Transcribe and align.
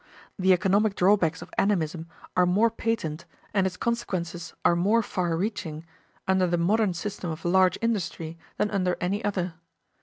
The 0.39 0.51
economic 0.51 0.95
drawbacks 0.95 1.43
of 1.43 1.51
animism 1.59 2.07
are 2.35 2.47
more 2.47 2.71
patent 2.71 3.25
and 3.53 3.67
its 3.67 3.77
consequences 3.77 4.55
are 4.65 4.75
more 4.75 5.03
far 5.03 5.37
reaching 5.37 5.85
under 6.27 6.47
the 6.47 6.57
modern 6.57 6.95
system 6.95 7.29
of 7.29 7.45
large 7.45 7.77
industry 7.83 8.39
than 8.57 8.71
under 8.71 8.97
any 8.99 9.23
other. 9.23 9.53